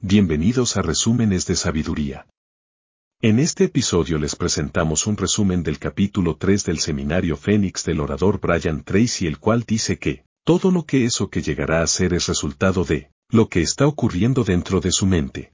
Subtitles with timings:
[0.00, 2.26] bienvenidos a Resúmenes de Sabiduría.
[3.20, 8.38] En este episodio les presentamos un resumen del capítulo 3 del seminario Fénix del orador
[8.40, 12.14] Brian Tracy el cual dice que, todo lo que es o que llegará a ser
[12.14, 15.52] es resultado de, lo que está ocurriendo dentro de su mente.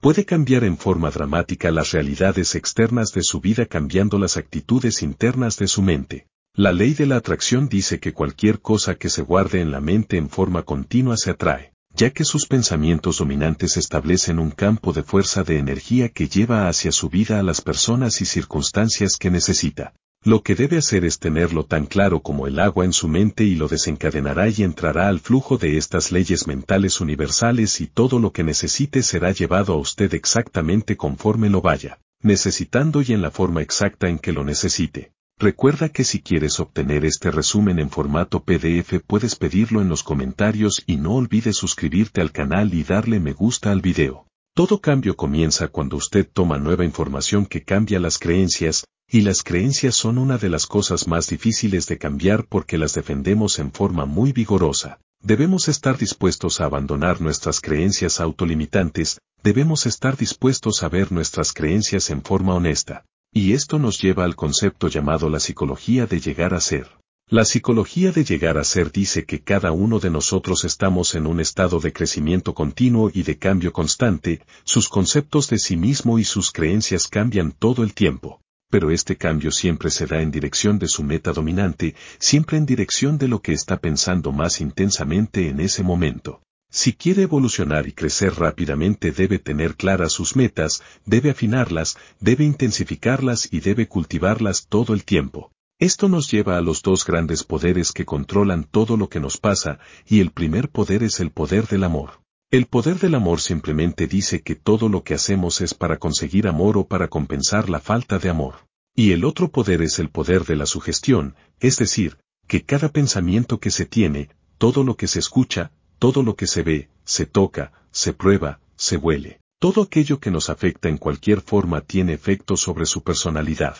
[0.00, 5.58] Puede cambiar en forma dramática las realidades externas de su vida cambiando las actitudes internas
[5.58, 6.26] de su mente.
[6.54, 10.16] La ley de la atracción dice que cualquier cosa que se guarde en la mente
[10.16, 15.44] en forma continua se atrae, ya que sus pensamientos dominantes establecen un campo de fuerza
[15.44, 19.94] de energía que lleva hacia su vida a las personas y circunstancias que necesita.
[20.24, 23.54] Lo que debe hacer es tenerlo tan claro como el agua en su mente y
[23.54, 28.42] lo desencadenará y entrará al flujo de estas leyes mentales universales y todo lo que
[28.42, 34.08] necesite será llevado a usted exactamente conforme lo vaya, necesitando y en la forma exacta
[34.08, 35.13] en que lo necesite.
[35.38, 40.82] Recuerda que si quieres obtener este resumen en formato PDF puedes pedirlo en los comentarios
[40.86, 44.28] y no olvides suscribirte al canal y darle me gusta al video.
[44.54, 49.96] Todo cambio comienza cuando usted toma nueva información que cambia las creencias, y las creencias
[49.96, 54.32] son una de las cosas más difíciles de cambiar porque las defendemos en forma muy
[54.32, 55.00] vigorosa.
[55.20, 62.10] Debemos estar dispuestos a abandonar nuestras creencias autolimitantes, debemos estar dispuestos a ver nuestras creencias
[62.10, 63.04] en forma honesta.
[63.36, 66.86] Y esto nos lleva al concepto llamado la psicología de llegar a ser.
[67.28, 71.40] La psicología de llegar a ser dice que cada uno de nosotros estamos en un
[71.40, 76.52] estado de crecimiento continuo y de cambio constante, sus conceptos de sí mismo y sus
[76.52, 78.40] creencias cambian todo el tiempo,
[78.70, 83.18] pero este cambio siempre se da en dirección de su meta dominante, siempre en dirección
[83.18, 86.40] de lo que está pensando más intensamente en ese momento.
[86.76, 93.48] Si quiere evolucionar y crecer rápidamente debe tener claras sus metas, debe afinarlas, debe intensificarlas
[93.52, 95.52] y debe cultivarlas todo el tiempo.
[95.78, 99.78] Esto nos lleva a los dos grandes poderes que controlan todo lo que nos pasa,
[100.04, 102.20] y el primer poder es el poder del amor.
[102.50, 106.76] El poder del amor simplemente dice que todo lo que hacemos es para conseguir amor
[106.76, 108.66] o para compensar la falta de amor.
[108.96, 112.18] Y el otro poder es el poder de la sugestión, es decir,
[112.48, 116.62] que cada pensamiento que se tiene, todo lo que se escucha, todo lo que se
[116.62, 121.80] ve, se toca, se prueba, se huele, todo aquello que nos afecta en cualquier forma
[121.80, 123.76] tiene efecto sobre su personalidad.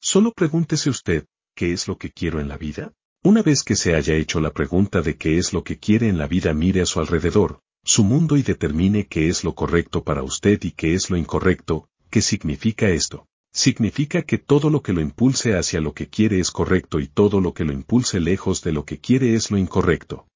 [0.00, 2.92] Solo pregúntese usted, ¿qué es lo que quiero en la vida?
[3.22, 6.16] Una vez que se haya hecho la pregunta de qué es lo que quiere en
[6.16, 10.22] la vida mire a su alrededor, su mundo y determine qué es lo correcto para
[10.22, 13.26] usted y qué es lo incorrecto, ¿qué significa esto?
[13.52, 17.40] Significa que todo lo que lo impulse hacia lo que quiere es correcto y todo
[17.40, 20.26] lo que lo impulse lejos de lo que quiere es lo incorrecto.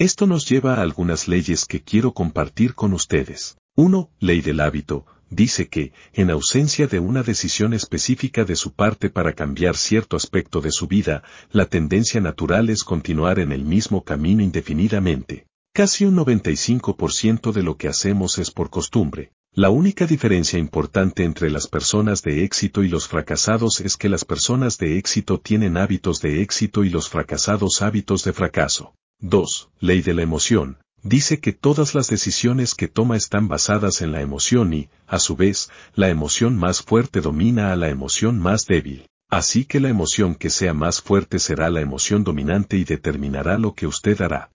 [0.00, 3.58] Esto nos lleva a algunas leyes que quiero compartir con ustedes.
[3.76, 4.10] 1.
[4.18, 5.04] Ley del hábito.
[5.28, 10.62] Dice que, en ausencia de una decisión específica de su parte para cambiar cierto aspecto
[10.62, 11.22] de su vida,
[11.52, 15.44] la tendencia natural es continuar en el mismo camino indefinidamente.
[15.74, 19.32] Casi un 95% de lo que hacemos es por costumbre.
[19.52, 24.24] La única diferencia importante entre las personas de éxito y los fracasados es que las
[24.24, 28.94] personas de éxito tienen hábitos de éxito y los fracasados hábitos de fracaso.
[29.22, 29.68] 2.
[29.80, 30.78] Ley de la emoción.
[31.02, 35.36] Dice que todas las decisiones que toma están basadas en la emoción y, a su
[35.36, 39.06] vez, la emoción más fuerte domina a la emoción más débil.
[39.28, 43.74] Así que la emoción que sea más fuerte será la emoción dominante y determinará lo
[43.74, 44.52] que usted hará.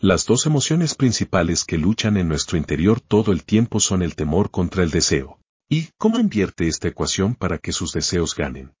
[0.00, 4.50] Las dos emociones principales que luchan en nuestro interior todo el tiempo son el temor
[4.50, 5.38] contra el deseo.
[5.68, 8.72] ¿Y cómo invierte esta ecuación para que sus deseos ganen?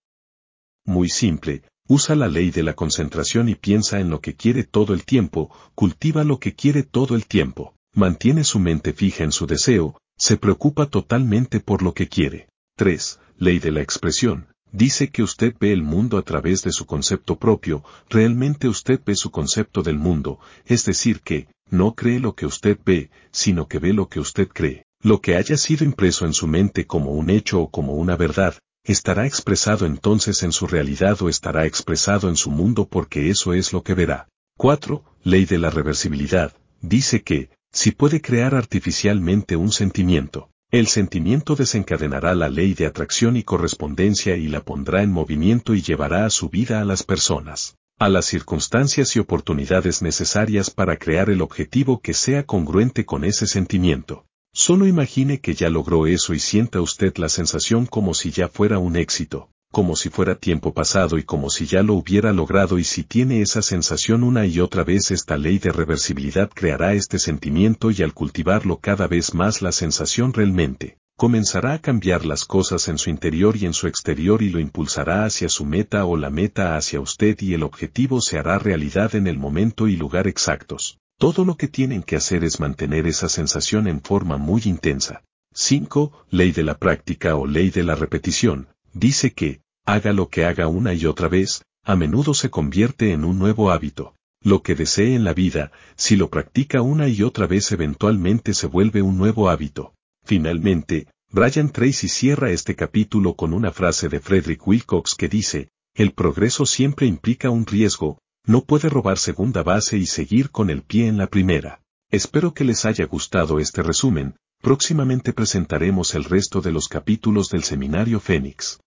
[0.84, 4.92] Muy simple, Usa la ley de la concentración y piensa en lo que quiere todo
[4.92, 9.46] el tiempo, cultiva lo que quiere todo el tiempo, mantiene su mente fija en su
[9.46, 12.50] deseo, se preocupa totalmente por lo que quiere.
[12.76, 13.20] 3.
[13.38, 14.48] Ley de la expresión.
[14.70, 19.14] Dice que usted ve el mundo a través de su concepto propio, realmente usted ve
[19.16, 23.78] su concepto del mundo, es decir que, no cree lo que usted ve, sino que
[23.78, 24.84] ve lo que usted cree.
[25.02, 28.56] Lo que haya sido impreso en su mente como un hecho o como una verdad,
[28.92, 33.72] estará expresado entonces en su realidad o estará expresado en su mundo porque eso es
[33.72, 34.28] lo que verá.
[34.56, 35.04] 4.
[35.24, 36.52] Ley de la reversibilidad.
[36.80, 43.36] Dice que, si puede crear artificialmente un sentimiento, el sentimiento desencadenará la ley de atracción
[43.36, 47.76] y correspondencia y la pondrá en movimiento y llevará a su vida a las personas,
[47.98, 53.46] a las circunstancias y oportunidades necesarias para crear el objetivo que sea congruente con ese
[53.46, 54.27] sentimiento.
[54.60, 58.80] Solo imagine que ya logró eso y sienta usted la sensación como si ya fuera
[58.80, 62.82] un éxito, como si fuera tiempo pasado y como si ya lo hubiera logrado y
[62.82, 67.92] si tiene esa sensación una y otra vez esta ley de reversibilidad creará este sentimiento
[67.92, 72.98] y al cultivarlo cada vez más la sensación realmente, comenzará a cambiar las cosas en
[72.98, 76.76] su interior y en su exterior y lo impulsará hacia su meta o la meta
[76.76, 80.98] hacia usted y el objetivo se hará realidad en el momento y lugar exactos.
[81.18, 85.24] Todo lo que tienen que hacer es mantener esa sensación en forma muy intensa.
[85.52, 86.12] 5.
[86.30, 88.68] Ley de la práctica o ley de la repetición.
[88.92, 93.24] Dice que, haga lo que haga una y otra vez, a menudo se convierte en
[93.24, 94.14] un nuevo hábito.
[94.44, 98.68] Lo que desee en la vida, si lo practica una y otra vez eventualmente se
[98.68, 99.94] vuelve un nuevo hábito.
[100.24, 106.12] Finalmente, Brian Tracy cierra este capítulo con una frase de Frederick Wilcox que dice, el
[106.12, 111.06] progreso siempre implica un riesgo, no puede robar segunda base y seguir con el pie
[111.06, 111.82] en la primera.
[112.10, 117.62] Espero que les haya gustado este resumen, próximamente presentaremos el resto de los capítulos del
[117.62, 118.80] Seminario Fénix.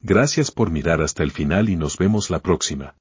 [0.00, 2.96] Gracias por mirar hasta el final y nos vemos la próxima.